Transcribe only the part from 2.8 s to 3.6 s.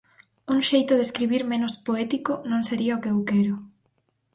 o que eu quero.